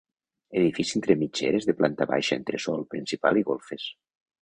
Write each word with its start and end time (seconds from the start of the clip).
Edifici 0.61 0.95
entre 0.99 1.17
mitgeres 1.19 1.69
de 1.71 1.77
planta 1.83 2.09
baixa, 2.15 2.41
entresòl, 2.43 2.89
principal 2.97 3.43
i 3.45 3.49
golfes. 3.53 3.91